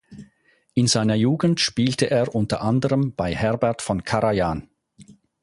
In 0.73 0.87
seiner 0.87 1.13
Jugend 1.13 1.59
spielte 1.59 2.09
er 2.09 2.33
unter 2.33 2.63
anderem 2.63 3.13
bei 3.15 3.35
Herbert 3.35 3.83
von 3.83 4.03
Karajan. 4.03 4.67